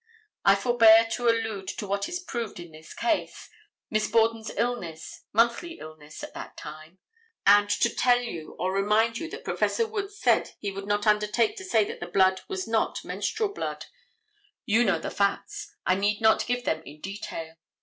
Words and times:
I 0.43 0.55
forbear 0.55 1.05
to 1.11 1.27
allude 1.29 1.67
to 1.77 1.85
what 1.85 2.09
is 2.09 2.19
proved 2.19 2.59
in 2.59 2.71
this 2.71 2.91
case—Miss 2.91 4.07
Borden's 4.09 4.49
illness, 4.49 5.25
monthly 5.31 5.77
illness, 5.77 6.23
at 6.23 6.33
that 6.33 6.57
time—and 6.57 7.69
to 7.69 7.87
tell 7.93 8.19
you 8.19 8.55
or 8.57 8.73
remind 8.73 9.19
you 9.19 9.29
that 9.29 9.43
Prof. 9.43 9.77
Wood 9.77 10.11
said 10.11 10.55
he 10.57 10.71
would 10.71 10.87
not 10.87 11.05
undertake 11.05 11.55
to 11.57 11.63
say 11.63 11.83
that 11.85 11.99
that 11.99 12.13
blood 12.13 12.41
was 12.47 12.67
not 12.67 12.99
the 13.03 13.09
menstrual 13.09 13.49
blood. 13.53 13.85
You 14.65 14.83
know 14.83 14.97
the 14.97 15.11
facts. 15.11 15.71
I 15.85 15.93
need 15.93 16.19
not 16.19 16.47
give 16.47 16.65
them 16.65 16.81
in 16.83 16.99
detail. 16.99 17.57